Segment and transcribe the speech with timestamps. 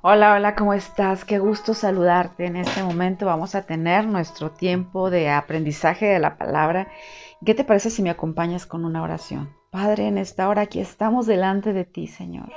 [0.00, 1.24] Hola, hola, ¿cómo estás?
[1.24, 2.46] Qué gusto saludarte.
[2.46, 6.86] En este momento vamos a tener nuestro tiempo de aprendizaje de la palabra.
[7.44, 9.52] ¿Qué te parece si me acompañas con una oración?
[9.70, 12.52] Padre, en esta hora aquí estamos delante de ti, Señor.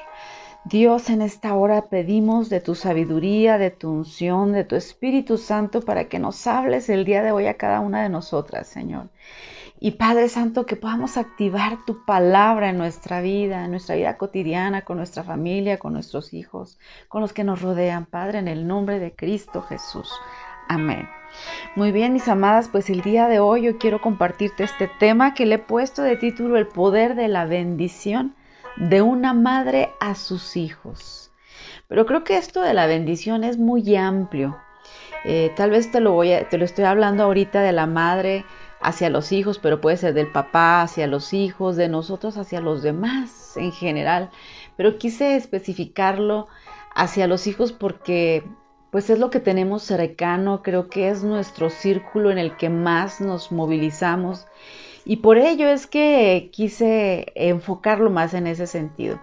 [0.66, 5.82] Dios, en esta hora pedimos de tu sabiduría, de tu unción, de tu Espíritu Santo
[5.82, 9.10] para que nos hables el día de hoy a cada una de nosotras, Señor.
[9.84, 14.84] Y Padre Santo, que podamos activar tu palabra en nuestra vida, en nuestra vida cotidiana,
[14.84, 16.78] con nuestra familia, con nuestros hijos,
[17.08, 20.08] con los que nos rodean, Padre, en el nombre de Cristo Jesús.
[20.70, 21.10] Amén.
[21.76, 25.48] Muy bien, mis amadas, pues el día de hoy yo quiero compartirte este tema que
[25.48, 28.36] le he puesto de título El poder de la bendición
[28.78, 31.32] de una madre a sus hijos.
[31.88, 34.60] Pero creo que esto de la bendición es muy amplio.
[35.24, 38.46] Eh, tal vez te lo, voy a, te lo estoy hablando ahorita de la madre
[38.82, 42.82] hacia los hijos, pero puede ser del papá hacia los hijos, de nosotros hacia los
[42.82, 44.30] demás en general.
[44.78, 46.48] Pero quise especificarlo
[46.96, 48.44] hacia los hijos porque
[48.92, 53.22] pues es lo que tenemos cercano, creo que es nuestro círculo en el que más
[53.22, 54.48] nos movilizamos
[55.06, 59.20] y por ello es que quise enfocarlo más en ese sentido.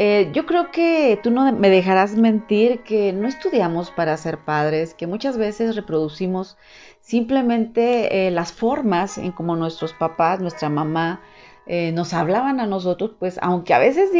[0.00, 4.94] Eh, yo creo que tú no me dejarás mentir que no estudiamos para ser padres,
[4.94, 6.56] que muchas veces reproducimos
[7.00, 11.20] simplemente eh, las formas en como nuestros papás, nuestra mamá
[11.66, 14.10] eh, nos hablaban a nosotros, pues aunque a veces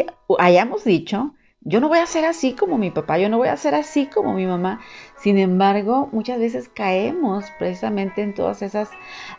[0.41, 3.57] hayamos dicho, yo no voy a ser así como mi papá, yo no voy a
[3.57, 4.81] ser así como mi mamá.
[5.17, 8.91] Sin embargo, muchas veces caemos precisamente en todas esas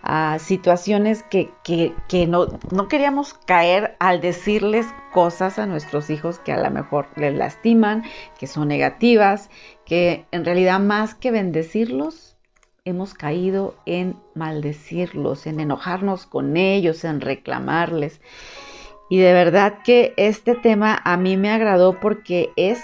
[0.03, 6.51] ah, situaciones que, que, no, no, queríamos caer al decirles cosas a nuestros hijos que
[6.51, 8.03] a lo mejor les lastiman,
[8.37, 9.49] que son negativas,
[9.85, 12.35] que en realidad más que bendecirlos,
[12.85, 18.21] hemos caído en maldecirlos, en enojarnos con ellos, en reclamarles.
[19.09, 22.79] Y de verdad que este tema a mí me agradó porque es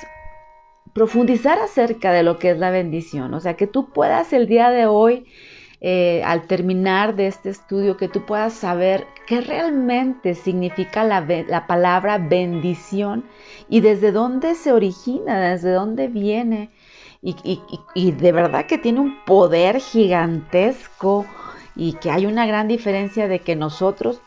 [0.94, 3.34] profundizar acerca de lo que es la bendición.
[3.34, 5.26] O sea, que tú puedas el día de hoy,
[5.82, 11.68] eh, al terminar de este estudio, que tú puedas saber qué realmente significa la, la
[11.68, 13.26] palabra bendición
[13.70, 16.72] y desde dónde se origina, desde dónde viene
[17.96, 21.26] y, de verdad que tiene un poder gigantesco
[21.76, 24.22] y que hay una gran diferencia de que nosotros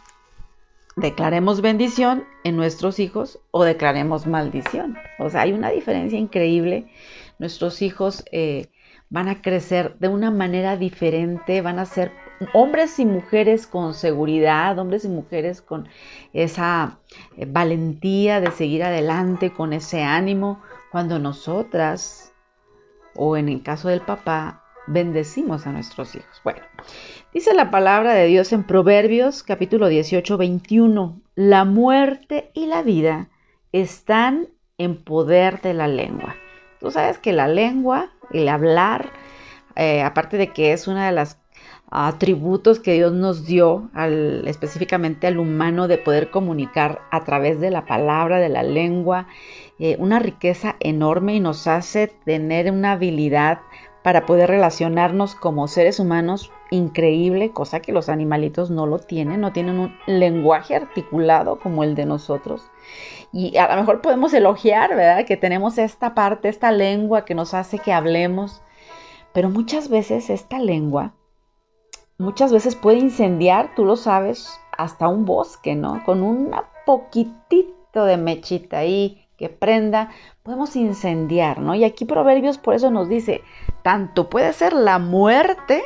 [1.01, 4.97] declaremos bendición en nuestros hijos o declaremos maldición.
[5.19, 6.89] O sea, hay una diferencia increíble.
[7.39, 8.67] Nuestros hijos eh,
[9.09, 12.13] van a crecer de una manera diferente, van a ser
[12.53, 15.89] hombres y mujeres con seguridad, hombres y mujeres con
[16.33, 16.99] esa
[17.37, 22.33] eh, valentía de seguir adelante, con ese ánimo, cuando nosotras
[23.15, 26.41] o en el caso del papá, bendecimos a nuestros hijos.
[26.45, 26.61] Bueno,
[27.33, 33.29] dice la palabra de Dios en Proverbios capítulo 18, 21, la muerte y la vida
[33.73, 36.37] están en poder de la lengua.
[36.81, 39.11] Tú sabes que la lengua, el hablar,
[39.77, 41.39] eh, aparte de que es una de las
[41.91, 47.71] atributos que Dios nos dio al, específicamente al humano de poder comunicar a través de
[47.71, 49.27] la palabra, de la lengua,
[49.79, 53.61] eh, una riqueza enorme y nos hace tener una habilidad
[54.03, 59.53] para poder relacionarnos como seres humanos increíble, cosa que los animalitos no lo tienen, no
[59.53, 62.71] tienen un lenguaje articulado como el de nosotros.
[63.33, 65.27] Y a lo mejor podemos elogiar, ¿verdad?
[65.27, 68.63] Que tenemos esta parte, esta lengua que nos hace que hablemos,
[69.33, 71.15] pero muchas veces esta lengua,
[72.19, 76.03] muchas veces puede incendiar, tú lo sabes, hasta un bosque, ¿no?
[76.05, 76.51] Con un
[76.87, 80.11] poquitito de mechita ahí que prenda,
[80.43, 81.75] podemos incendiar, ¿no?
[81.75, 83.43] Y aquí Proverbios por eso nos dice,
[83.83, 85.83] tanto puede ser la muerte,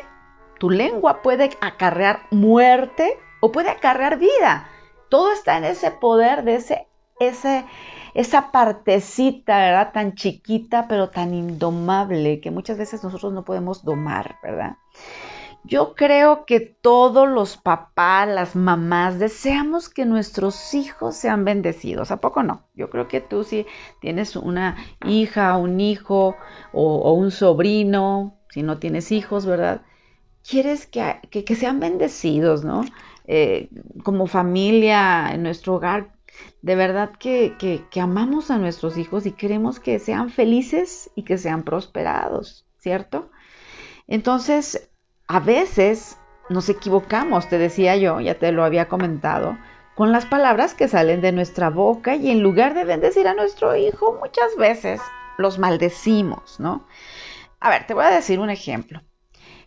[0.63, 4.69] tu lengua puede acarrear muerte o puede acarrear vida.
[5.09, 6.87] Todo está en ese poder de ese,
[7.19, 7.65] ese,
[8.15, 9.91] esa partecita, ¿verdad?
[9.93, 14.77] Tan chiquita, pero tan indomable, que muchas veces nosotros no podemos domar, ¿verdad?
[15.65, 22.13] Yo creo que todos los papás, las mamás, deseamos que nuestros hijos sean bendecidos.
[22.13, 22.69] ¿A poco no?
[22.77, 23.67] Yo creo que tú si
[24.01, 24.77] tienes una
[25.09, 26.37] hija, un hijo
[26.73, 29.83] o, un sobrino, si no tienes hijos, ¿verdad?
[30.49, 32.85] Quieres que, sean bendecidos, ¿no?
[33.27, 33.69] Eh,
[34.03, 36.13] como familia, en nuestro hogar,
[36.63, 41.39] de verdad que, que amamos a nuestros hijos y queremos que sean felices y que
[41.39, 43.31] sean prosperados, ¿cierto?
[44.09, 44.91] Entonces,
[45.29, 46.19] a veces
[46.49, 49.57] nos equivocamos, te decía yo, ya te lo había comentado,
[49.95, 53.77] con las palabras que salen de nuestra boca y en lugar de bendecir a nuestro
[53.77, 55.01] hijo, muchas veces
[55.39, 56.87] los maldecimos, ¿no?
[57.61, 59.01] A ver, te voy a decir un ejemplo.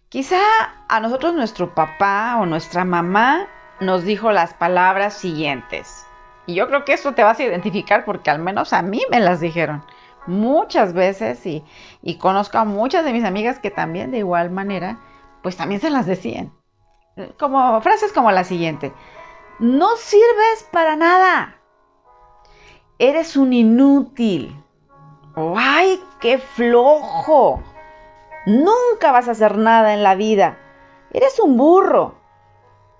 [0.09, 0.39] Quizá
[0.87, 3.47] a nosotros nuestro papá o nuestra mamá
[3.79, 6.05] nos dijo las palabras siguientes.
[6.45, 9.19] Y yo creo que esto te vas a identificar porque al menos a mí me
[9.19, 9.83] las dijeron.
[10.27, 11.63] muchas veces y,
[12.01, 14.99] y conozco a muchas de mis amigas que también de igual manera,
[15.43, 16.51] pues también se las decían.
[17.39, 18.91] Como frases como la siguiente,
[19.59, 21.55] no sirves para nada,
[22.99, 24.61] eres un inútil,
[25.35, 27.63] ¡ay, qué flojo!
[28.45, 30.57] Nunca vas a hacer nada en la vida,
[31.11, 32.15] eres un burro.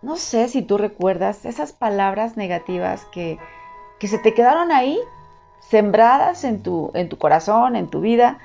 [0.02, 3.38] No sé si tú recuerdas esas palabras negativas que,
[4.00, 5.00] que se te quedaron ahí
[5.60, 8.40] sembradas en tu, en tu corazón, en tu vida,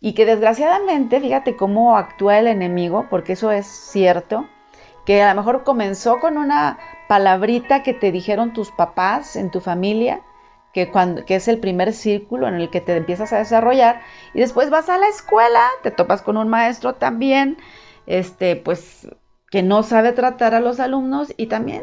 [0.00, 4.46] y que desgraciadamente, fíjate cómo actúa el enemigo, porque eso es cierto,
[5.04, 9.60] que a lo mejor comenzó con una palabrita que te dijeron tus papás en tu
[9.60, 10.20] familia,
[10.78, 14.00] que, cuando, que es el primer círculo en el que te empiezas a desarrollar,
[14.32, 17.58] y después vas a la escuela, te topas con un maestro también,
[18.06, 19.08] este, pues,
[19.50, 21.82] que no sabe tratar a los alumnos y también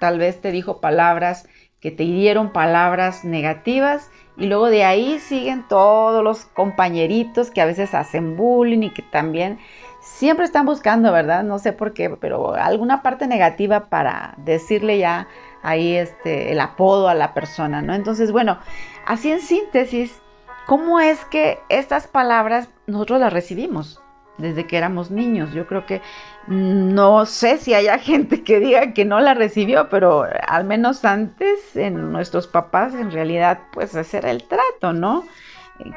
[0.00, 1.46] tal vez te dijo palabras
[1.78, 7.66] que te hirieron palabras negativas y luego de ahí siguen todos los compañeritos que a
[7.66, 9.58] veces hacen bullying y que también
[10.00, 11.42] siempre están buscando, ¿verdad?
[11.42, 15.28] No sé por qué, pero alguna parte negativa para decirle ya
[15.62, 17.94] ahí este el apodo a la persona, ¿no?
[17.94, 18.58] Entonces, bueno,
[19.06, 20.20] así en síntesis,
[20.66, 24.00] ¿cómo es que estas palabras nosotros las recibimos?
[24.38, 25.52] desde que éramos niños.
[25.52, 26.02] Yo creo que
[26.46, 31.76] no sé si haya gente que diga que no la recibió, pero al menos antes
[31.76, 35.24] en nuestros papás en realidad pues ese era el trato, ¿no?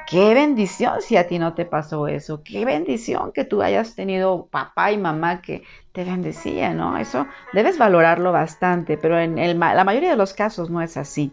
[0.10, 4.48] Qué bendición si a ti no te pasó eso, qué bendición que tú hayas tenido
[4.48, 5.64] papá y mamá que
[5.94, 6.98] te bendecían, ¿no?
[6.98, 11.32] Eso debes valorarlo bastante, pero en la mayoría de los casos no es así.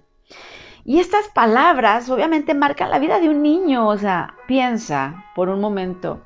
[0.84, 5.60] Y estas palabras obviamente marcan la vida de un niño, o sea, piensa por un
[5.60, 6.20] momento,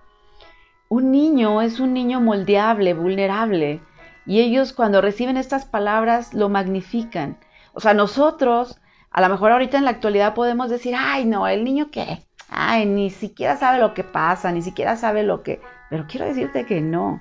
[0.91, 3.81] un niño es un niño moldeable, vulnerable,
[4.27, 7.39] y ellos cuando reciben estas palabras lo magnifican.
[7.73, 8.81] O sea, nosotros,
[9.13, 12.87] a lo mejor ahorita en la actualidad podemos decir, ay, no, el niño qué, ay,
[12.87, 15.61] ni siquiera sabe lo que pasa, ni siquiera sabe lo que...
[15.91, 17.21] Pero quiero decirte que no.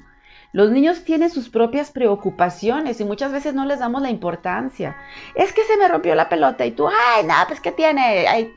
[0.51, 4.97] Los niños tienen sus propias preocupaciones y muchas veces no les damos la importancia.
[5.35, 8.51] Es que se me rompió la pelota y tú, ay, nada, pues ¿qué tiene?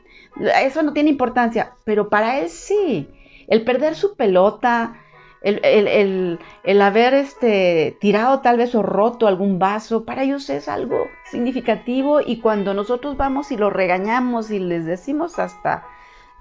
[0.63, 1.73] eso no tiene importancia.
[1.85, 3.07] Pero para él sí.
[3.47, 5.02] El perder su pelota,
[5.43, 12.21] el, haber este, tirado tal vez o roto algún vaso, para ellos es algo significativo
[12.21, 15.85] y cuando nosotros vamos y lo regañamos y les decimos hasta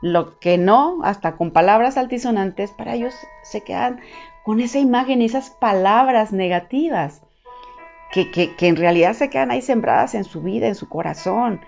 [0.00, 4.00] lo que no, hasta con palabras altisonantes, para ellos se quedan
[4.44, 7.22] con esa imagen esas palabras negativas
[8.12, 11.60] que, que, que en realidad se quedan ahí sembradas en su vida, en su corazón.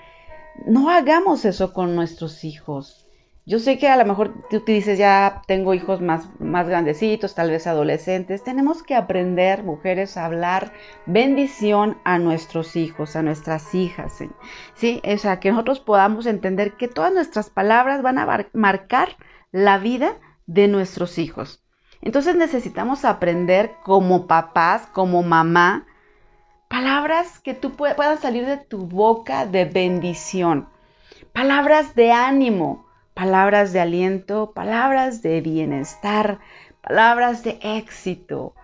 [0.67, 3.04] No hagamos eso con nuestros hijos.
[3.47, 7.51] Yo sé que a lo mejor tú dices, ya tengo hijos más, más grandecitos, tal
[7.51, 8.43] vez adolescentes.
[8.43, 10.73] Tenemos que aprender, mujeres, a hablar
[11.05, 14.23] bendición a nuestros hijos, a nuestras hijas.
[14.75, 15.03] ¿sí?
[15.05, 19.11] O sea, que nosotros podamos entender que todas nuestras palabras van a marcar
[19.53, 21.63] la vida de nuestros hijos.
[22.01, 25.87] Entonces necesitamos aprender como papás, como mamá,
[26.69, 30.69] palabras que tú puedan salir de tu boca de bendición,
[31.33, 32.84] palabras de ánimo,
[33.15, 36.41] palabras de aliento, palabras de bienestar,
[36.83, 38.55] palabras de éxito,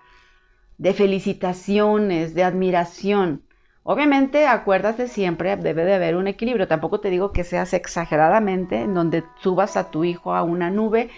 [0.78, 3.42] de felicitaciones, de admiración.
[3.82, 6.68] Obviamente, acuérdate siempre, debe de haber un equilibrio.
[6.68, 11.10] Tampoco te digo que seas exageradamente en donde subas a tu hijo a una nube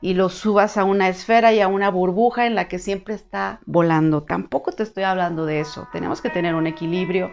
[0.00, 3.60] y lo subas a una esfera y a una burbuja en la que siempre está
[3.66, 4.22] volando.
[4.22, 5.88] Tampoco te estoy hablando de eso.
[5.92, 7.30] Tenemos que tener un equilibrio,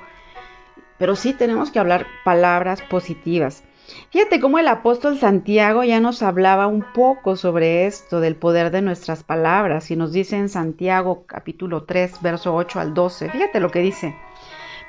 [0.98, 3.64] pero sí tenemos que hablar palabras positivas.
[4.10, 8.82] Fíjate cómo el apóstol Santiago ya nos hablaba un poco sobre esto, del poder de
[8.82, 13.30] nuestras palabras, y nos dice en Santiago capítulo 3, verso 8 al 12.
[13.30, 14.16] Fíjate lo que dice.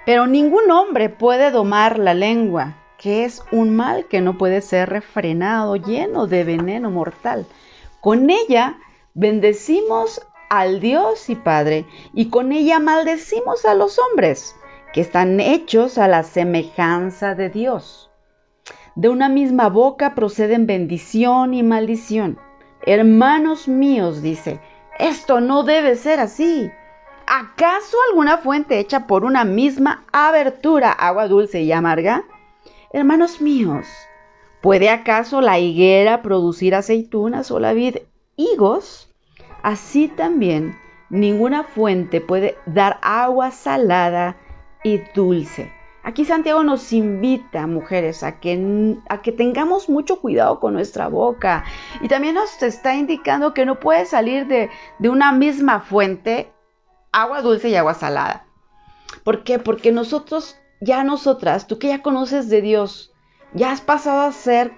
[0.07, 4.89] Pero ningún hombre puede domar la lengua, que es un mal que no puede ser
[4.89, 7.47] refrenado, lleno de veneno mortal.
[8.01, 8.79] Con ella
[9.15, 14.55] bendecimos al Dios y Padre, y con ella maldecimos a los hombres,
[14.93, 18.11] que están hechos a la semejanza de Dios.
[18.97, 22.39] De una misma boca proceden bendición y maldición.
[22.81, 24.59] Hermanos míos, dice,
[24.99, 26.71] esto no debe ser así.
[27.27, 32.25] ¿Acaso alguna fuente hecha por una misma abertura, agua dulce y amarga?
[32.91, 33.87] Hermanos míos,
[34.63, 37.97] ¿puede acaso la higuera producir aceitunas o la vid
[38.37, 39.15] higos?
[39.63, 40.75] Así también
[41.11, 44.37] ninguna fuente puede dar agua salada
[44.83, 45.76] y dulce.
[46.07, 51.65] Aquí Santiago nos invita, mujeres, a que, a que tengamos mucho cuidado con nuestra boca.
[52.01, 54.71] Y también nos está indicando que no puede salir de,
[55.01, 56.53] una misma fuente
[57.11, 58.47] agua dulce y agua salada.
[59.25, 59.59] ¿Por qué?
[59.59, 63.13] Porque nosotros, ya nosotras, tú que ya conoces de Dios,
[63.53, 64.75] ya has pasado a ser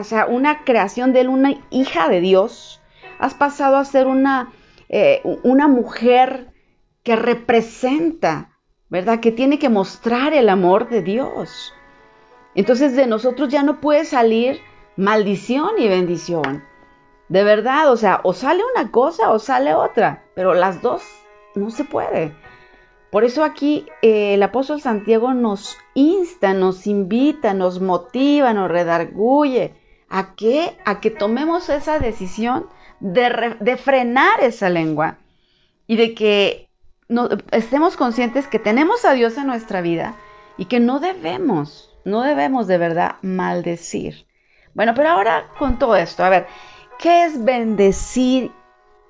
[0.00, 2.80] o sea, una creación de él, una hija de Dios.
[3.18, 4.50] Has pasado a ser una,
[4.88, 6.54] eh, una mujer
[7.02, 8.48] que representa,
[8.92, 9.20] ¿verdad?
[9.20, 11.72] Que tiene que mostrar el amor de Dios.
[12.54, 14.60] Entonces de nosotros ya no puede salir
[14.98, 16.62] maldición y bendición.
[17.30, 21.02] De verdad, o sea, o sale una cosa o sale otra, pero las dos
[21.54, 22.36] no se puede.
[23.10, 29.72] Por eso aquí eh, el apóstol Santiago nos insta, nos invita, nos motiva, nos redarguye.
[30.10, 30.76] ¿A qué?
[30.84, 32.66] A que tomemos esa decisión
[33.00, 35.16] de, de frenar esa lengua
[35.86, 36.68] y de que
[37.50, 40.16] estemos conscientes que tenemos a Dios en nuestra vida
[40.56, 44.26] y que no debemos, no debemos de verdad maldecir.
[44.74, 46.46] Bueno, pero ahora con todo esto, a ver,
[46.98, 48.50] ¿qué es bendecir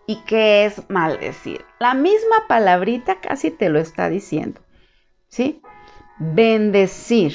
[0.06, 1.64] y qué es maldecir?
[1.78, 4.60] La misma palabrita casi te lo está diciendo,
[5.28, 5.62] ¿sí?
[6.18, 7.34] Bendecir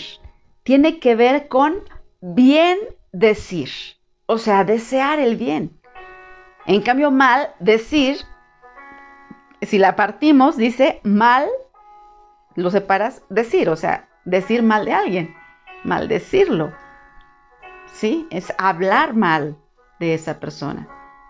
[0.64, 1.76] tiene que ver con
[2.22, 2.78] bien
[3.12, 3.70] decir,
[4.26, 5.80] o sea, desear el bien.
[6.66, 8.18] En cambio, mal decir
[9.62, 11.48] si la partimos, dice mal,
[12.56, 15.36] lo separas, decir, o sea, decir mal de alguien,
[15.84, 16.74] maldecirlo.
[17.94, 18.28] ¿Sí?
[18.30, 19.58] Es hablar mal
[20.00, 20.88] de esa persona.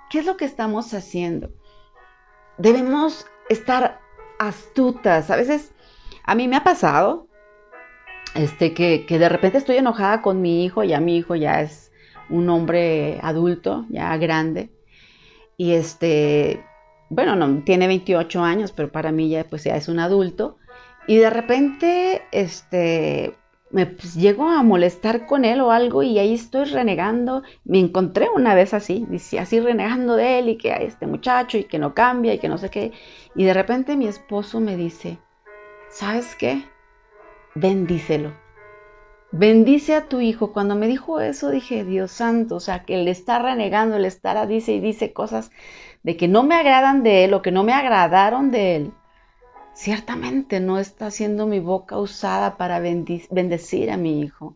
[0.10, 1.50] ¿Qué es lo que estamos haciendo?
[2.57, 4.00] Debemos estar
[4.39, 5.29] astutas.
[5.29, 5.74] A veces,
[6.24, 7.27] a mí me ha pasado
[8.36, 11.91] este, que, que de repente estoy enojada con mi hijo, ya mi hijo ya es
[12.29, 14.69] un hombre adulto, ya grande,
[15.55, 16.63] y este,
[17.10, 20.58] bueno, no, tiene 28 años, pero para mí ya, pues, ya es un adulto.
[21.08, 23.36] Y de repente, este,
[23.70, 27.44] me pues, llego a molestar con él o algo y ahí estoy renegando.
[27.66, 29.06] Me encontré una vez así,
[29.40, 32.50] así renegando de él y que a este muchacho y que no cambia y que
[32.50, 32.92] no sé qué.
[33.36, 35.20] Y de repente mi esposo me dice,
[35.90, 36.64] ¿sabes qué?
[37.56, 38.34] Bendícelo.
[39.32, 40.54] Bendice a tu hijo.
[40.54, 44.46] Cuando me dijo eso dije, Dios santo, o sea, que le está renegando, le estará,
[44.46, 45.52] dice y dice cosas
[46.08, 48.94] de que no me agradan de él o que no me agradaron de él,
[49.74, 54.56] ciertamente no está siendo mi boca usada para bendecir a mi hijo,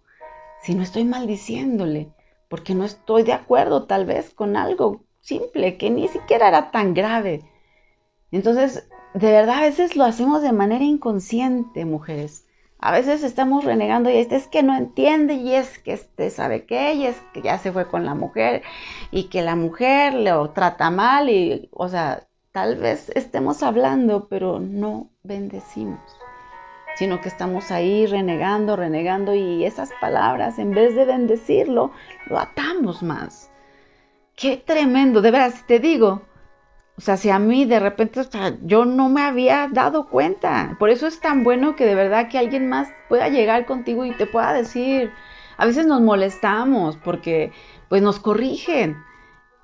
[0.62, 2.08] sino estoy maldiciéndole,
[2.48, 6.94] porque no estoy de acuerdo tal vez con algo simple que ni siquiera era tan
[6.94, 7.42] grave.
[8.32, 12.46] Entonces, de verdad a veces lo hacemos de manera inconsciente, mujeres.
[12.84, 16.66] A veces estamos renegando y este es que no entiende y es que este sabe
[16.66, 18.64] qué y es que ya se fue con la mujer
[19.12, 24.60] y que la mujer lo trata mal y, o sea, tal vez estemos hablando, pero
[24.60, 26.00] no bendecimos,
[26.96, 31.92] sino que estamos ahí renegando, renegando y esas palabras, en vez de bendecirlo,
[32.26, 33.52] lo atamos más.
[34.36, 36.24] Qué tremendo, de veras, te digo,
[37.02, 40.76] o sea, si a mí de repente, o sea, yo no me había dado cuenta.
[40.78, 44.12] Por eso es tan bueno que de verdad que alguien más pueda llegar contigo y
[44.12, 45.12] te pueda decir.
[45.58, 47.54] A veces nos molestamos porque
[47.90, 48.98] pues nos corrigen.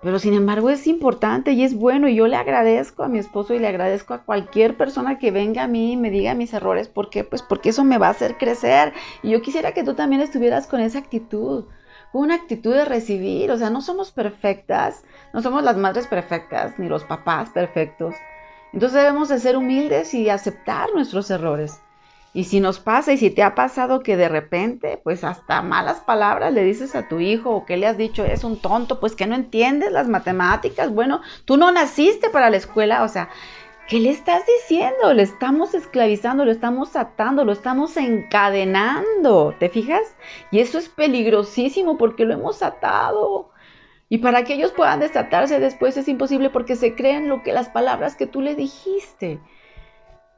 [0.02, 3.54] Pero sin embargo es importante y es bueno y yo le agradezco a mi esposo
[3.54, 6.88] y le agradezco a cualquier persona que venga a mí y me diga mis errores.
[6.88, 7.24] ¿Por qué?
[7.24, 8.94] Pues porque eso me va a hacer crecer.
[9.22, 11.66] Y yo quisiera que tú también estuvieras con esa actitud
[12.14, 16.88] una actitud de recibir, o sea, no somos perfectas, no somos las madres perfectas, ni
[16.88, 18.16] los papás perfectos.
[18.74, 21.80] Entonces debemos de ser humildes y aceptar nuestros errores.
[22.34, 26.02] Y si nos pasa y si te ha pasado que de repente, pues hasta malas
[26.02, 29.16] palabras le dices a tu hijo o que le has dicho, es un tonto, pues
[29.16, 33.30] que no entiendes las matemáticas, bueno, tú no naciste para la escuela, o sea,
[33.88, 35.14] ¿Qué le estás diciendo?
[35.14, 39.56] Le estamos esclavizando, lo estamos atando, lo estamos encadenando.
[39.58, 40.02] ¿Te fijas?
[40.52, 43.52] Y eso es peligrosísimo porque lo hemos atado.
[44.10, 47.70] Y para que ellos puedan desatarse después es imposible porque se creen lo que las
[47.70, 49.40] palabras que tú le dijiste.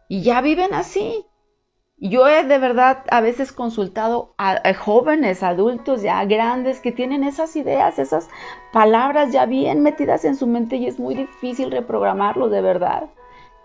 [0.08, 1.26] Y ya viven así.
[1.98, 7.24] Yo he de verdad a veces consultado a, a, jóvenes, adultos ya grandes que tienen
[7.24, 8.30] esas ideas, esas
[8.72, 13.10] palabras ya bien metidas en su mente y es muy difícil reprogramarlo de verdad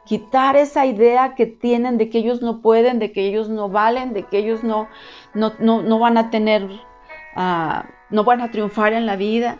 [0.05, 4.13] quitar esa idea que tienen de que ellos no pueden, de que ellos no valen,
[4.13, 4.89] de que ellos no,
[5.35, 6.69] no, van a tener,
[7.35, 9.59] ah, no van a triunfar en la vida.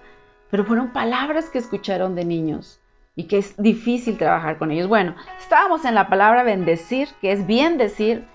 [0.51, 2.81] Pero fueron palabras que escucharon de niños
[3.17, 4.89] y que es difícil trabajar con ellos.
[4.89, 8.27] Bueno, estábamos en la palabra bendecir, que es bien decir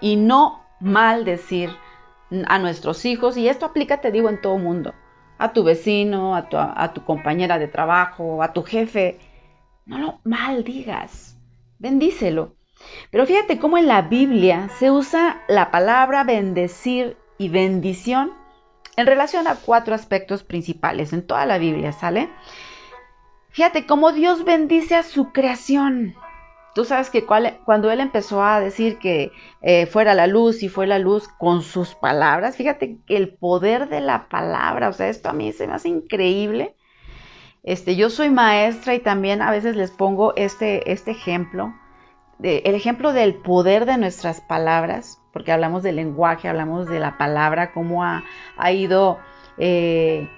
[0.00, 1.70] y no mal decir
[2.46, 3.36] a nuestros hijos.
[3.36, 4.94] Y esto aplica, te digo, en todo mundo.
[5.38, 9.18] A tu vecino, a tu, a tu compañera de trabajo, a tu jefe.
[9.86, 11.37] No lo maldigas
[11.78, 12.56] bendícelo.
[13.10, 18.32] Pero fíjate cómo en la Biblia se usa la palabra bendecir y bendición
[18.96, 22.28] en relación a cuatro aspectos principales en toda la Biblia, ¿sale?
[23.50, 26.14] Fíjate cómo Dios bendice a su creación.
[26.74, 29.32] Tú sabes que cuando él empezó a decir que
[29.62, 34.00] eh, fuera la luz y fue la luz con sus palabras, fíjate el poder de
[34.00, 36.76] la palabra, o sea, esto a mí se me hace increíble.
[37.68, 41.74] Este, yo soy maestra y también a veces les pongo este, este ejemplo,
[42.40, 47.72] el ejemplo del poder de nuestras palabras, porque hablamos del lenguaje, hablamos de la palabra,
[47.74, 48.22] cómo ha,
[48.72, 49.18] ido
[49.58, 50.30] eh,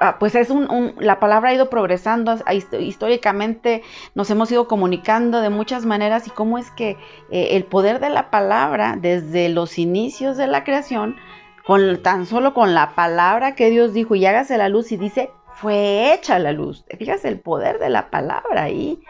[0.00, 2.36] Ah, pues es un, la palabra ha ido progresando,
[2.78, 3.82] históricamente
[4.14, 6.98] nos hemos ido comunicando de muchas maneras y cómo es que
[7.30, 11.16] eh, el poder de la palabra desde los inicios de la creación,
[11.64, 15.30] con, tan solo con la palabra que Dios dijo y hágase la luz y dice,
[15.56, 16.84] fue hecha la luz.
[16.98, 19.00] Fíjate el poder de la palabra ahí.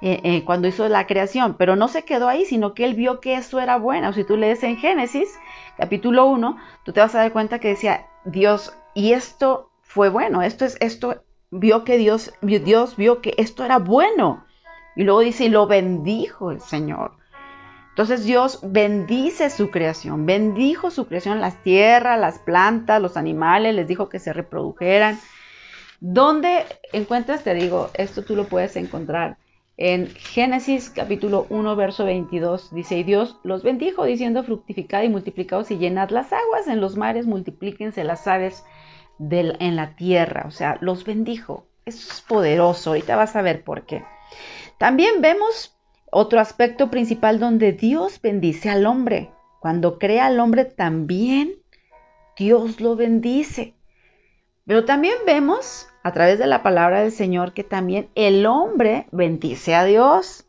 [0.00, 3.20] Eh, eh, cuando hizo la creación, pero no se quedó ahí, sino que él vio
[3.20, 4.12] que eso era bueno.
[4.12, 5.38] Si tú lees en Génesis,
[5.76, 10.42] capítulo 1, tú te vas a dar cuenta que decía Dios, y esto fue bueno.
[10.42, 14.44] Esto es, esto vio que Dios, Dios vio que esto era bueno.
[14.96, 17.12] Y luego dice, y lo bendijo el Señor.
[17.90, 23.86] Entonces Dios bendice su creación, bendijo su creación, las tierras, las plantas, los animales, les
[23.86, 25.20] dijo que se reprodujeran.
[26.04, 27.44] ¿Dónde encuentras?
[27.44, 29.36] Te digo, esto tú lo puedes encontrar
[29.76, 32.74] en Génesis capítulo 1, verso 22.
[32.74, 36.96] Dice, y Dios los bendijo diciendo, fructificad y multiplicaos y llenad las aguas en los
[36.96, 38.64] mares, multiplíquense las aves
[39.20, 41.68] en la tierra, o sea, los bendijo.
[41.86, 44.02] Eso es poderoso, ahorita vas a ver por qué.
[44.78, 45.78] También vemos
[46.10, 49.30] otro aspecto principal donde Dios bendice al hombre.
[49.60, 51.62] Cuando crea al hombre también
[52.36, 53.76] Dios lo bendice.
[54.66, 59.74] Pero también vemos a través de la palabra del Señor que también el hombre bendice
[59.74, 60.44] a Dios.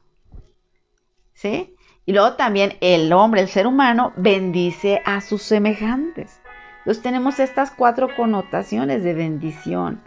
[1.34, 1.76] ¿Sí?
[2.06, 6.40] Y luego también el hombre, el ser humano, bendice a sus semejantes.
[6.80, 10.02] Entonces tenemos estas cuatro connotaciones de bendición,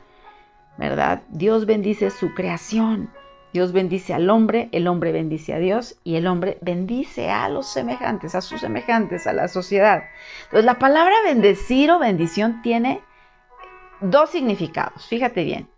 [0.76, 1.22] ¿verdad?
[1.30, 3.10] Dios bendice su creación,
[3.54, 7.66] Dios bendice al hombre, el hombre bendice a Dios y el hombre bendice a los
[7.72, 10.04] semejantes, a sus semejantes, a la sociedad.
[10.44, 13.00] Entonces la palabra bendecir o bendición tiene
[14.00, 15.68] dos significados, fíjate bien.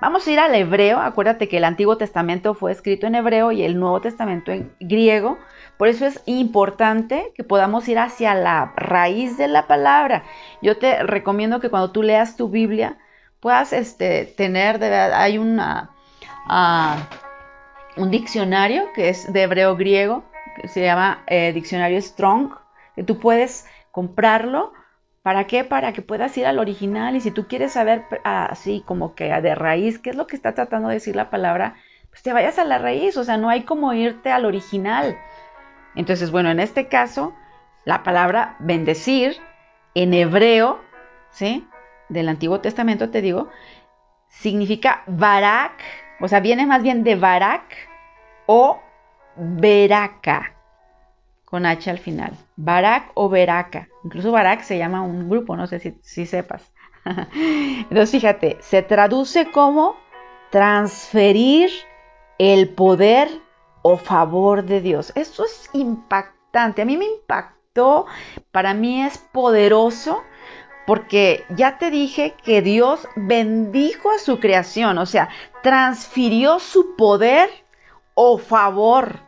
[0.00, 3.62] Vamos a ir al hebreo, acuérdate que el Antiguo Testamento fue escrito en hebreo y
[3.62, 5.38] el Nuevo Testamento en griego,
[5.76, 10.24] por eso es importante que podamos ir hacia la raíz de la palabra.
[10.62, 12.96] Yo te recomiendo que cuando tú leas tu Biblia
[13.40, 15.38] puedas este, tener, de verdad, hay
[16.48, 17.08] ah,
[17.96, 20.24] un diccionario que es de hebreo griego,
[20.60, 22.54] que se llama eh, Diccionario Strong,
[22.94, 24.72] que tú puedes comprarlo.
[25.26, 25.64] ¿Para qué?
[25.64, 29.56] Para que puedas ir al original y si tú quieres saber así como que de
[29.56, 31.74] raíz qué es lo que está tratando de decir la palabra,
[32.10, 35.18] pues te vayas a la raíz, o sea, no hay como irte al original.
[35.96, 37.34] Entonces, bueno, en este caso,
[37.84, 39.36] la palabra bendecir
[39.96, 40.78] en hebreo,
[41.30, 41.66] ¿sí?
[42.08, 43.48] Del Antiguo Testamento, te digo,
[44.28, 45.82] significa barak,
[46.20, 47.64] o sea, viene más bien de barak
[48.46, 48.80] o
[49.34, 50.52] veraka,
[51.46, 52.34] con H al final.
[52.56, 53.88] Barak o veraka.
[54.04, 56.70] Incluso barak se llama un grupo, no sé si, si sepas.
[57.34, 59.96] Entonces, fíjate, se traduce como
[60.50, 61.70] transferir
[62.38, 63.30] el poder
[63.82, 65.12] o favor de Dios.
[65.14, 66.82] Esto es impactante.
[66.82, 68.06] A mí me impactó,
[68.50, 70.22] para mí es poderoso
[70.86, 75.28] porque ya te dije que Dios bendijo a su creación, o sea,
[75.62, 77.50] transfirió su poder
[78.14, 79.20] o favor,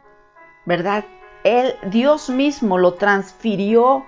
[0.64, 1.04] ¿verdad?
[1.48, 4.06] Él, Dios mismo lo transfirió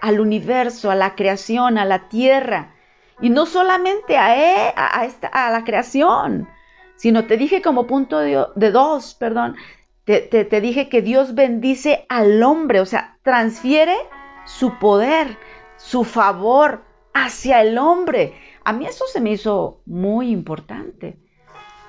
[0.00, 2.74] al universo, a la creación, a la tierra.
[3.20, 6.48] Y no solamente a, él, a, esta, a la creación,
[6.96, 9.56] sino te dije como punto de, de dos, perdón,
[10.04, 13.96] te, dije que Dios bendice al hombre, o sea, transfiere
[14.44, 15.38] su poder,
[15.76, 18.34] su favor hacia el hombre.
[18.64, 21.18] A mí eso se me hizo muy importante,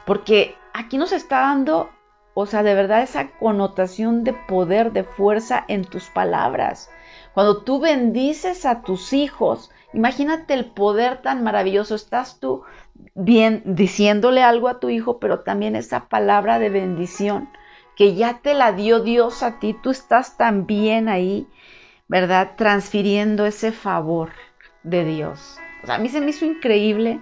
[0.05, 1.89] porque aquí nos está dando,
[2.33, 6.89] o sea, de verdad esa connotación de poder, de fuerza en tus palabras.
[7.33, 11.95] Cuando tú bendices a tus hijos, imagínate el poder tan maravilloso.
[11.95, 12.63] Estás tú
[13.15, 17.49] bien diciéndole algo a tu hijo, pero también esa palabra de bendición
[17.95, 21.47] que ya te la dio Dios a ti, tú estás también ahí,
[22.07, 22.51] ¿verdad?
[22.57, 24.31] Transfiriendo ese favor
[24.83, 25.59] de Dios.
[25.83, 27.19] O sea, a mí se me hizo increíble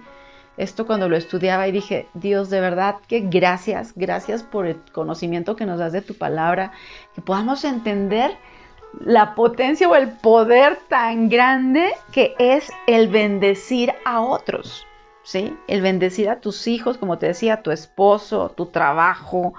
[0.62, 5.56] esto cuando lo estudiaba y dije, Dios, de verdad que gracias, gracias por el conocimiento
[5.56, 6.72] que nos das de tu palabra,
[7.14, 8.36] que podamos entender
[9.00, 14.86] la potencia o el poder tan grande que es el bendecir a otros,
[15.22, 15.56] ¿sí?
[15.66, 19.54] El bendecir a tus hijos, como te decía, tu esposo, tu trabajo,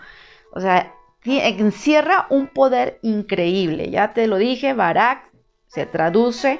[0.51, 0.93] o sea,
[1.25, 3.89] encierra un poder increíble.
[3.89, 5.23] Ya te lo dije, Barak
[5.67, 6.59] se traduce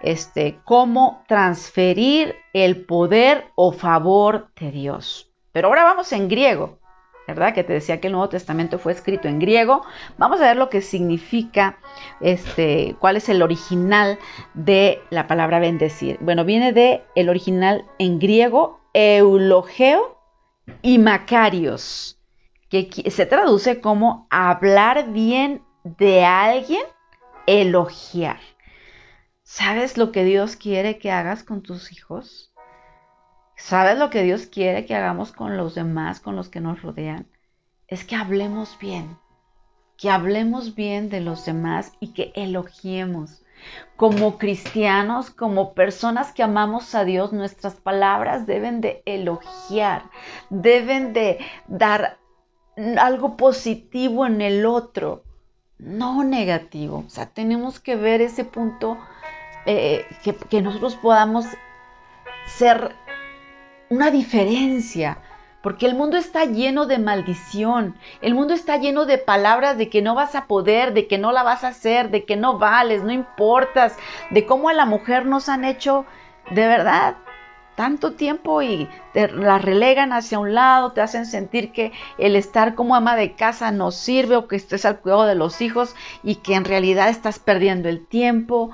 [0.00, 5.30] este, como transferir el poder o favor de Dios.
[5.52, 6.78] Pero ahora vamos en griego.
[7.28, 7.52] ¿verdad?
[7.52, 9.82] Que te decía que el Nuevo Testamento fue escrito en griego.
[10.16, 11.78] Vamos a ver lo que significa,
[12.22, 14.18] este, cuál es el original
[14.54, 16.16] de la palabra bendecir.
[16.22, 20.18] Bueno, viene de el original en griego, eulogeo
[20.80, 22.18] y macarios,
[22.70, 26.82] que se traduce como hablar bien de alguien,
[27.46, 28.40] elogiar.
[29.50, 32.52] ¿Sabes lo que Dios quiere que hagas con tus hijos?
[33.56, 37.26] ¿Sabes lo que Dios quiere que hagamos con los demás, con los que nos rodean?
[37.86, 39.16] Es que hablemos bien,
[39.96, 43.42] que hablemos bien de los demás y que elogiemos.
[43.96, 50.10] Como cristianos, como personas que amamos a Dios, nuestras palabras deben de elogiar,
[50.50, 52.18] deben de dar
[52.98, 55.24] algo positivo en el otro,
[55.78, 57.04] no negativo.
[57.06, 58.98] O sea, tenemos que ver ese punto
[59.66, 61.46] eh, que, que nosotros podamos
[62.46, 62.94] ser
[63.90, 65.18] una diferencia,
[65.62, 70.02] porque el mundo está lleno de maldición, el mundo está lleno de palabras de que
[70.02, 73.02] no vas a poder, de que no la vas a hacer, de que no vales,
[73.02, 73.96] no importas,
[74.30, 76.04] de cómo a la mujer nos han hecho
[76.50, 77.16] de verdad
[77.78, 82.74] tanto tiempo y te la relegan hacia un lado, te hacen sentir que el estar
[82.74, 85.94] como ama de casa no sirve o que estés al cuidado de los hijos
[86.24, 88.72] y que en realidad estás perdiendo el tiempo,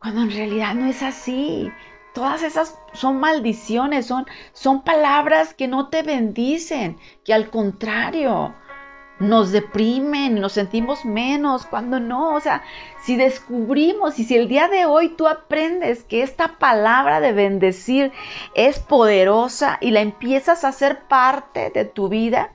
[0.00, 1.70] cuando en realidad no es así.
[2.14, 8.54] Todas esas son maldiciones, son, son palabras que no te bendicen, que al contrario,
[9.18, 12.62] nos deprimen, nos sentimos menos, cuando no, o sea,
[13.02, 18.12] si descubrimos y si el día de hoy tú aprendes que esta palabra de bendecir
[18.54, 22.52] es poderosa y la empiezas a hacer parte de tu vida,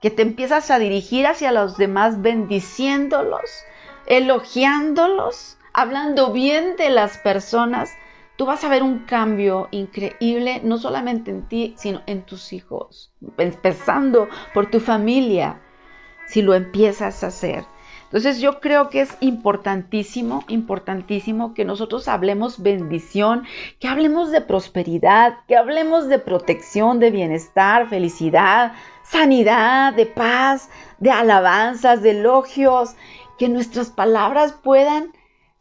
[0.00, 3.64] que te empiezas a dirigir hacia los demás bendiciéndolos,
[4.06, 7.92] elogiándolos, hablando bien de las personas,
[8.36, 13.12] tú vas a ver un cambio increíble, no solamente en ti, sino en tus hijos,
[13.36, 15.60] empezando por tu familia,
[16.26, 17.64] si lo empiezas a hacer.
[18.04, 23.42] Entonces yo creo que es importantísimo, importantísimo que nosotros hablemos bendición,
[23.80, 31.10] que hablemos de prosperidad, que hablemos de protección, de bienestar, felicidad, sanidad, de paz, de
[31.10, 32.94] alabanzas, de elogios,
[33.36, 35.12] que nuestras palabras puedan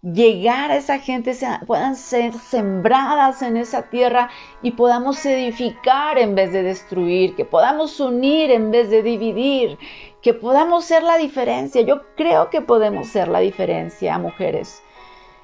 [0.04, 1.36] llegar a esa gente,
[1.66, 4.30] puedan ser sembradas en esa tierra
[4.62, 9.78] y podamos edificar en vez de destruir, que podamos unir en vez de dividir,
[10.22, 11.82] que podamos ser la diferencia.
[11.82, 14.84] Yo creo que podemos ser la diferencia, mujeres.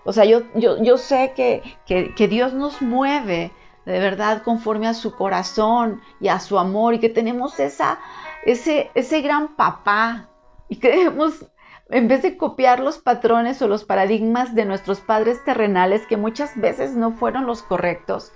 [0.04, 3.52] O sea, yo, yo, yo sé que, que, Dios nos mueve
[3.86, 8.00] de verdad conforme a su corazón y a su amor y que tenemos esa,
[8.46, 10.30] ese, ese gran papá
[10.68, 11.46] y que debemos
[11.90, 16.56] en vez de copiar los patrones o los paradigmas de nuestros padres terrenales que muchas
[16.56, 18.32] veces no fueron los correctos,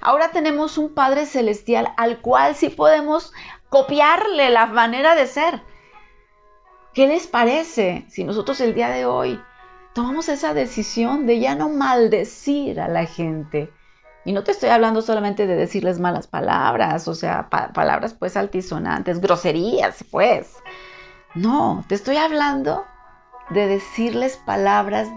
[0.00, 3.32] ahora tenemos un Padre Celestial al cual sí podemos
[3.68, 5.62] copiarle la manera de ser.
[6.94, 9.40] ¿Qué les parece si nosotros el día de hoy
[9.94, 13.70] tomamos esa decisión de ya no maldecir a la gente?
[14.24, 19.20] Y no te estoy hablando solamente de decirles malas palabras, o sea, palabras pues altisonantes,
[19.20, 20.56] groserías, pues.
[21.36, 22.84] No, te estoy hablando
[23.50, 25.08] de decirles palabras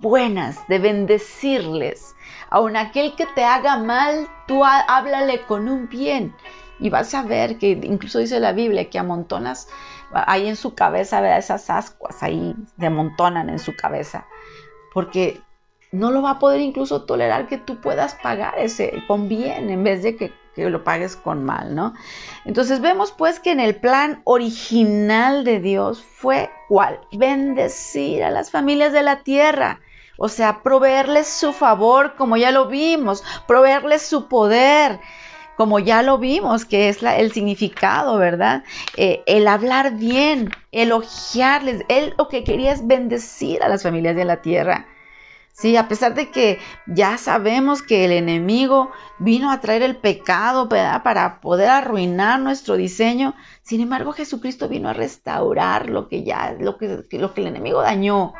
[0.00, 2.14] buenas, de bendecirles.
[2.50, 6.34] Aun aquel que te haga mal, tú háblale con un bien.
[6.80, 9.68] Y vas a ver que incluso dice la Biblia que amontonas
[10.12, 14.26] ahí en su cabeza, esas ascuas ahí se amontonan en su cabeza.
[14.94, 15.40] Porque
[15.90, 19.82] no lo va a poder incluso tolerar que tú puedas pagar ese con bien en
[19.82, 20.32] vez de que
[20.64, 21.94] que lo pagues con mal, ¿no?
[22.44, 27.00] Entonces vemos pues que en el plan original de Dios fue cuál?
[27.12, 29.80] Bendecir a las familias de la tierra.
[30.16, 34.98] O sea, proveerles su favor, como ya lo vimos, proveerles su poder,
[35.56, 38.64] como ya lo vimos, que es el significado, ¿verdad?
[38.96, 41.84] Eh, el hablar bien, elogiarles.
[41.88, 44.86] Él lo que quería es bendecir a las familias de la tierra.
[45.58, 50.68] Sí, a pesar de que ya sabemos que el enemigo vino a traer el pecado
[50.68, 56.78] para poder arruinar nuestro diseño, sin embargo Jesucristo vino a restaurar lo que ya, lo
[56.78, 58.34] que, lo que el enemigo dañó.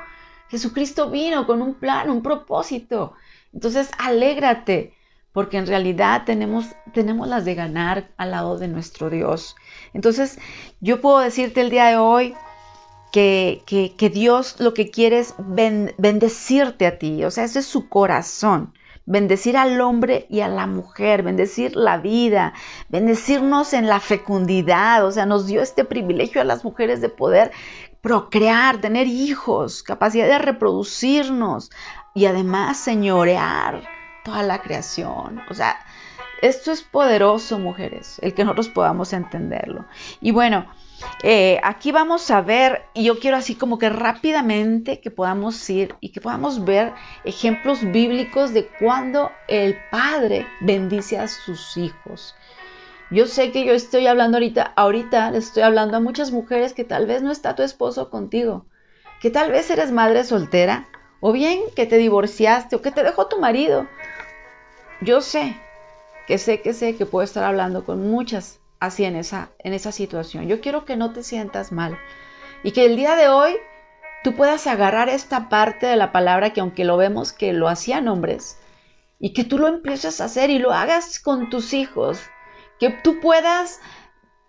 [0.49, 3.15] Jesucristo vino con un plan, un propósito.
[3.53, 4.95] Entonces, alégrate,
[5.33, 9.57] porque en realidad tenemos, tenemos las de ganar al lado de nuestro Dios.
[9.93, 10.39] Entonces,
[10.81, 12.37] yo puedo decirte el día de hoy,
[13.13, 18.73] que, Dios lo que quiere es bendecirte a ti, o sea, ese es su corazón.
[19.11, 22.53] Bendecir al hombre y a la mujer, bendecir la vida,
[22.91, 27.51] bendecirnos en la fecundidad, o sea, nos dio este privilegio a las mujeres de poder
[28.03, 31.71] procrear, tener hijos, capacidad de reproducirnos
[32.15, 33.83] y además señorear
[34.25, 35.41] toda la creación.
[35.49, 35.79] O sea,
[36.41, 39.87] Esto es poderoso, mujeres, el que nosotros podamos entenderlo.
[40.21, 40.67] Y bueno,
[41.23, 45.95] eh, aquí vamos a ver, y yo quiero así como que rápidamente que podamos ir
[46.01, 46.93] y que podamos ver
[47.25, 52.35] ejemplos bíblicos de cuando el Padre bendice a sus hijos.
[53.11, 56.85] Yo sé que yo estoy hablando ahorita, ahorita le estoy hablando a muchas mujeres que
[56.85, 58.67] tal vez no está tu esposo contigo,
[59.21, 60.89] que tal vez eres madre soltera,
[61.21, 63.87] o bien que te divorciaste o que te dejó tu marido.
[65.01, 65.57] Yo sé,
[66.27, 69.93] que sé, que sé que puedo estar hablando con muchas así en esa, en esa
[69.93, 70.49] situación.
[70.49, 71.99] Yo quiero que no te sientas mal
[72.63, 73.57] y que el día de hoy
[74.25, 78.09] tú puedas agarrar esta parte de la palabra que aunque lo vemos que lo hacían
[78.09, 78.59] hombres
[79.19, 82.21] y que tú lo empieces a hacer y lo hagas con tus hijos
[82.79, 83.81] que tú puedas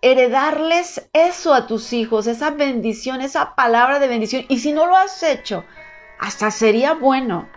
[0.02, 4.44] heredarles eso a tus hijos, esa bendición, esa palabra de bendición.
[4.48, 5.64] Y si no lo has hecho,
[6.18, 7.48] hasta sería bueno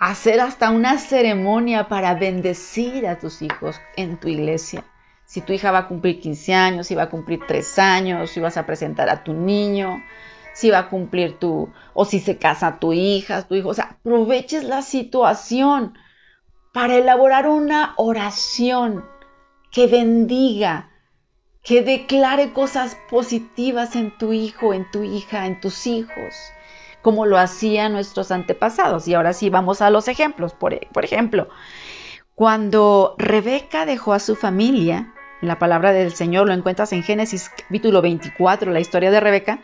[0.00, 4.84] hacer hasta una ceremonia para bendecir a tus hijos en tu iglesia.
[5.32, 8.38] Si tu hija va a cumplir 15 años, si va a cumplir 3 años, si
[8.38, 10.04] vas a presentar a tu niño,
[10.52, 13.96] si va a cumplir tu, o si se casa tu hija, tu hijo, o sea,
[13.98, 15.96] aproveches la situación
[16.74, 19.06] para elaborar una oración
[19.70, 20.90] que bendiga,
[21.62, 26.34] que declare cosas positivas en tu hijo, en tu hija, en tus hijos,
[27.00, 29.08] como lo hacían nuestros antepasados.
[29.08, 30.52] Y ahora sí vamos a los ejemplos.
[30.52, 31.48] Por, por ejemplo,
[32.34, 38.00] cuando Rebeca dejó a su familia, la palabra del Señor lo encuentras en Génesis capítulo
[38.00, 39.58] 24, la historia de Rebeca,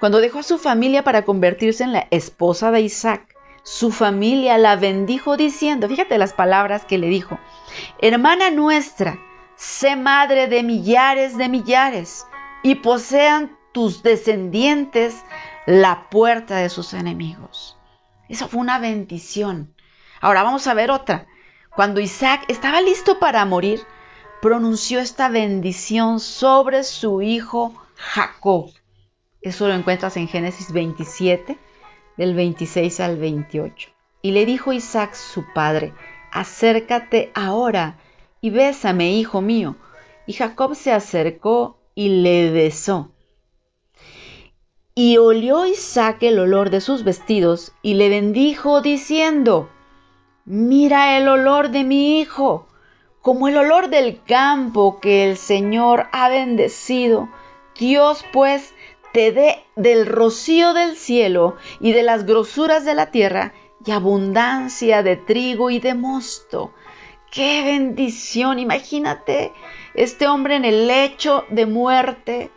[0.00, 4.76] cuando dejó a su familia para convertirse en la esposa de Isaac, su familia la
[4.76, 7.38] bendijo diciendo, fíjate las palabras que le dijo,
[8.00, 9.18] hermana nuestra,
[9.54, 12.26] sé madre de millares de millares,
[12.62, 15.22] y posean tus descendientes
[15.66, 17.76] la puerta de sus enemigos.
[18.30, 19.74] Eso fue una bendición.
[20.22, 21.26] Ahora vamos a ver otra.
[21.76, 23.80] Cuando Isaac estaba listo para morir,
[24.40, 28.70] pronunció esta bendición sobre su hijo Jacob.
[29.42, 31.58] Eso lo encuentras en Génesis 27,
[32.16, 33.90] del 26 al 28.
[34.22, 35.92] Y le dijo Isaac su padre,
[36.32, 37.98] acércate ahora
[38.40, 39.76] y bésame, hijo mío.
[40.26, 43.10] Y Jacob se acercó y le besó.
[44.94, 49.68] Y olió Isaac el olor de sus vestidos y le bendijo diciendo,
[50.44, 52.67] Mira el olor de mi hijo,
[53.28, 57.28] como el olor del campo que el Señor ha bendecido.
[57.78, 58.72] Dios pues
[59.12, 63.52] te dé del rocío del cielo y de las grosuras de la tierra
[63.84, 66.72] y abundancia de trigo y de mosto
[67.30, 68.58] Qué bendición.
[68.58, 69.52] Imagínate
[69.92, 72.50] este hombre en el lecho de muerte,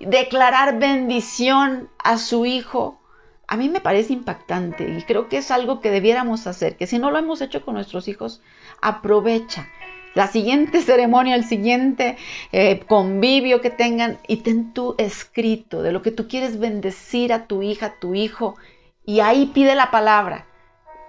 [0.00, 3.00] declarar bendición a su hijo.
[3.46, 6.98] A mí me parece impactante y creo que es algo que debiéramos hacer, que si
[6.98, 8.42] no lo hemos hecho con nuestros hijos,
[8.82, 9.68] aprovecha
[10.16, 12.16] la siguiente ceremonia, el siguiente
[12.50, 17.46] eh, convivio que tengan y ten tu escrito de lo que tú quieres bendecir a
[17.46, 18.56] tu hija, a tu hijo
[19.04, 20.46] y ahí pide la palabra.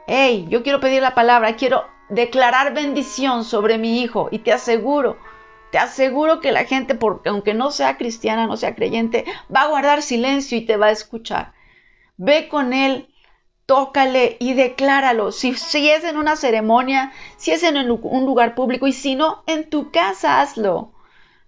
[0.08, 5.18] Hey, yo quiero pedir la palabra, quiero declarar bendición sobre mi hijo y te aseguro,
[5.72, 9.68] te aseguro que la gente, porque aunque no sea cristiana, no sea creyente, va a
[9.68, 11.54] guardar silencio y te va a escuchar.
[12.18, 13.08] Ve con él,
[13.68, 15.32] tócale y decláralo.
[15.32, 19.70] Si, es en una ceremonia, si es en un lugar público y si no, en
[19.70, 20.94] tu casa hazlo.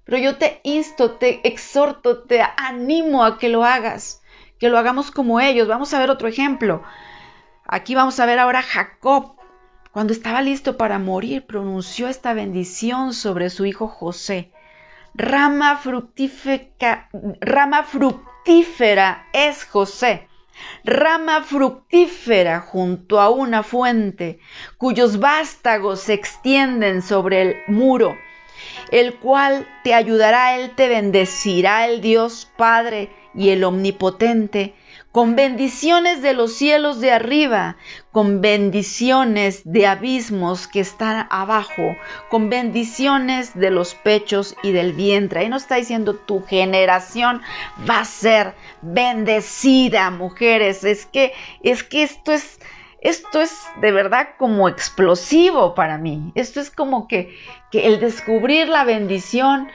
[0.04, 4.22] Pero yo te insto, te exhorto, te animo a que lo hagas,
[4.60, 5.68] que lo hagamos como ellos.
[5.68, 6.84] Vamos a ver otro ejemplo.
[7.66, 9.36] Aquí vamos a ver ahora Jacob.
[9.92, 14.52] Cuando estaba listo para morir, pronunció esta bendición sobre su hijo José.
[15.16, 15.82] Rama
[17.42, 20.29] rama fructífera es José,
[20.84, 24.40] rama fructífera junto a una fuente,
[24.78, 28.18] cuyos vástagos se extienden sobre el muro,
[28.92, 34.74] el cual te ayudará, él te bendecirá el Dios Padre y el Omnipotente,
[35.12, 37.78] con bendiciones de los cielos de arriba,
[38.12, 41.96] con bendiciones de abismos que están abajo,
[42.30, 45.42] con bendiciones de los pechos y del vientre.
[45.42, 47.42] Ahí nos está diciendo tu generación
[47.90, 50.84] va a ser bendecida, mujeres.
[50.84, 52.60] Es que es que esto es
[53.02, 56.32] esto es de verdad como explosivo para mí.
[56.36, 57.34] Esto es como que,
[57.72, 59.70] que el descubrir la bendición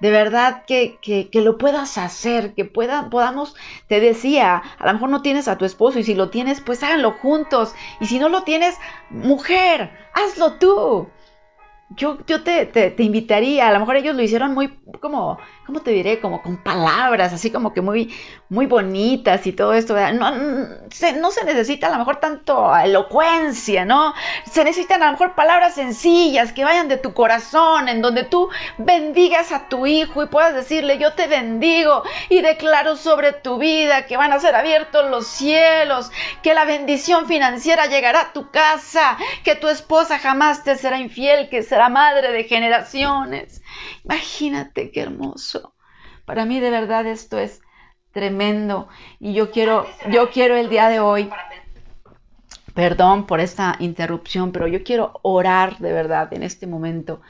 [0.00, 3.54] de verdad que, que, lo puedas hacer, que pueda, podamos,
[3.88, 6.82] te decía, a lo mejor no tienes a tu esposo y si lo tienes, pues
[6.82, 7.74] háganlo juntos.
[8.00, 8.76] Y si no lo tienes,
[9.10, 11.08] mujer, hazlo tú.
[11.90, 14.68] yo, yo te, te, te, invitaría, a lo mejor ellos lo hicieron muy,
[15.00, 16.18] como, ¿cómo te diré?
[16.18, 18.10] Como con palabras, así como que muy,
[18.48, 19.94] muy bonitas y todo esto.
[20.14, 20.32] No,
[20.90, 24.14] se, no se necesita a lo mejor tanto elocuencia, ¿no?
[24.50, 28.48] Se necesitan a lo mejor palabras sencillas que vayan de tu corazón, en donde tú
[28.78, 34.06] bendigas a tu hijo y puedas decirle, yo te bendigo y declaro sobre tu vida
[34.06, 36.10] que van a ser abiertos los cielos,
[36.42, 41.50] que la bendición financiera llegará a tu casa, que tu esposa jamás te será infiel,
[41.50, 43.60] que será madre de generaciones.
[44.04, 45.74] Imagínate qué hermoso.
[46.24, 47.60] Para mí de verdad esto es
[48.12, 48.88] tremendo
[49.20, 51.30] y yo quiero yo quiero el día de hoy
[52.78, 57.20] Perdón por esta interrupción, pero yo quiero orar de verdad en este momento.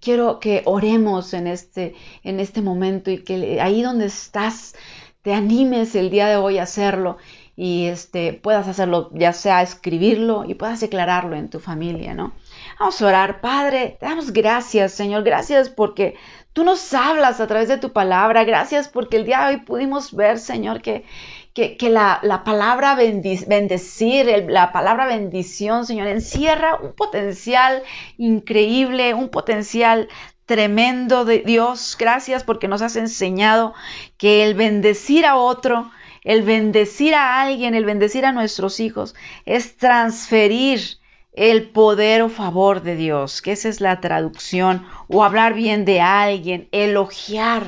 [0.00, 4.74] Quiero que oremos en este, en este momento y que ahí donde estás
[5.22, 7.18] te animes el día de hoy a hacerlo
[7.54, 12.32] y este, puedas hacerlo, ya sea escribirlo y puedas declararlo en tu familia, ¿no?
[12.78, 16.14] Vamos a orar, Padre, te damos gracias, Señor, gracias porque
[16.52, 20.14] tú nos hablas a través de tu palabra, gracias porque el día de hoy pudimos
[20.14, 21.06] ver, Señor, que,
[21.54, 27.82] que, la, palabra bendecir, la palabra bendición, Señor, encierra un potencial
[28.18, 30.08] increíble, un potencial
[30.44, 31.96] tremendo de Dios.
[31.98, 33.72] Gracias porque nos has enseñado
[34.18, 35.90] que el bendecir a otro,
[36.24, 39.14] el bendecir a alguien, el bendecir a nuestros hijos,
[39.46, 40.98] es transferir
[41.36, 46.00] el poder o favor de Dios, que esa es la traducción, o hablar bien de
[46.00, 47.62] alguien, elogiar.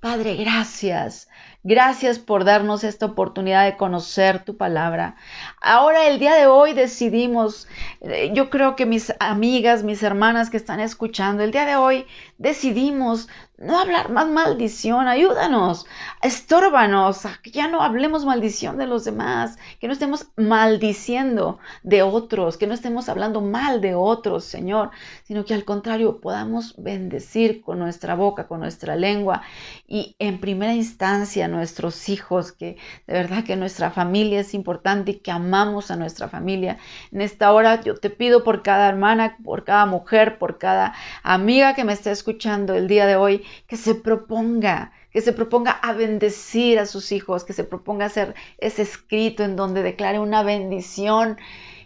[0.00, 1.28] Padre, gracias.
[1.66, 5.16] Gracias por darnos esta oportunidad de conocer tu palabra.
[5.62, 7.68] Ahora, el día de hoy decidimos,
[8.02, 12.04] eh, yo creo que mis amigas, mis hermanas que están escuchando, el día de hoy
[12.38, 15.86] decidimos no hablar más maldición, ayúdanos,
[16.22, 22.56] estórbanos, que ya no hablemos maldición de los demás, que no estemos maldiciendo de otros,
[22.56, 24.90] que no estemos hablando mal de otros, Señor,
[25.22, 29.42] sino que al contrario podamos bendecir con nuestra boca, con nuestra lengua
[29.86, 35.18] y en primera instancia nuestros hijos, que de verdad que nuestra familia es importante y
[35.20, 36.78] que amamos a nuestra familia.
[37.12, 41.74] En esta hora yo te pido por cada hermana, por cada mujer, por cada amiga
[41.74, 45.92] que me esté escuchando el día de hoy, que se proponga, que se proponga a
[45.92, 51.36] bendecir a sus hijos, que se proponga hacer ese escrito en donde declare una bendición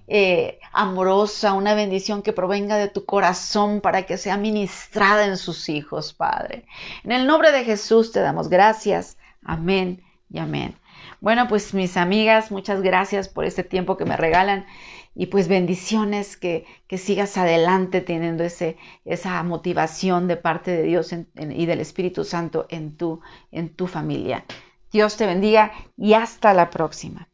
[0.07, 5.69] eh, amorosa, una bendición que provenga de tu corazón para que sea ministrada en sus
[5.69, 6.67] hijos, Padre.
[7.03, 9.19] En el nombre de Jesús te damos gracias.
[9.43, 10.77] Amén y amén.
[11.21, 14.67] Bueno, pues mis amigas, muchas gracias por este tiempo que me regalan
[15.19, 16.65] y pues bendiciones que,
[16.97, 22.97] sigas adelante teniendo ese, esa motivación de parte de Dios y del Espíritu Santo en
[22.97, 24.45] tu, en tu familia.
[24.93, 27.29] Dios te bendiga y hasta la próxima.